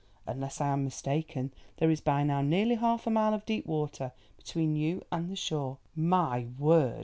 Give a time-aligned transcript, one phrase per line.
[0.25, 4.13] Unless I am mistaken there is by now nearly half a mile of deep water
[4.35, 6.99] between you and the shore." "My word!"